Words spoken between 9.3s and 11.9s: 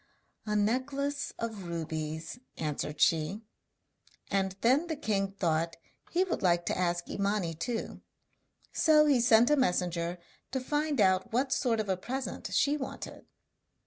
a messenger to find out what sort of